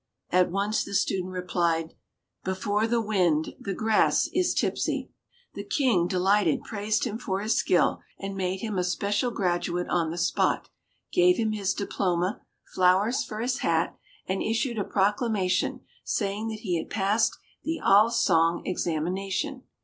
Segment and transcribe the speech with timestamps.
[0.31, 1.93] At once the student replied
[2.43, 5.11] "Before the wind the grass is tipsy."
[5.53, 10.09] The King, delighted, praised him for his skill and made him a special graduate on
[10.09, 10.69] the spot,
[11.11, 12.41] gave him his diploma,
[12.73, 13.95] flowers for his hat,
[14.25, 19.65] and issued a proclamation saying that he had passed the Al song Examination.